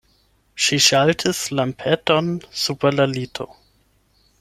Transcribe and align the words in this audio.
Ŝi 0.67 0.79
ŝaltis 0.85 1.43
lampeton 1.61 2.33
super 2.65 3.01
la 3.01 3.11
lito. 3.17 3.53